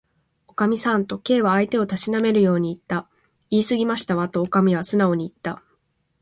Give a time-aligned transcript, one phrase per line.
[0.47, 3.07] 「おかみさん」と、Ｋ は相手をたしなめるようにいった。
[3.53, 5.61] 「いいすぎましたわ」と、おかみはすなおにいった。